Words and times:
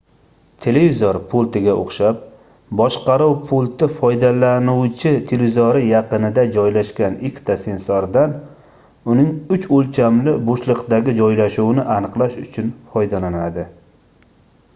televizor 0.65 1.17
pultiga 1.33 1.73
oʻxshab 1.81 2.21
boshqaruv 2.79 3.33
pulti 3.49 3.89
foydalanuvchi 3.97 5.11
televizori 5.33 5.83
yaqinida 5.89 6.45
joylashgan 6.57 7.17
ikkita 7.31 7.57
sensordan 7.65 8.33
uning 9.15 9.31
uch 9.57 9.67
oʻlchamli 9.81 10.33
boʻshliqdagi 10.49 11.15
joylashuvini 11.27 11.85
aniqlash 11.99 12.41
uchun 12.47 12.73
foydalanadi 12.97 13.67